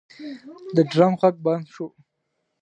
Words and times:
د 0.75 0.77
ډرم 0.91 1.13
غږ 1.21 1.35
بند 1.45 1.65
شو. 1.73 1.85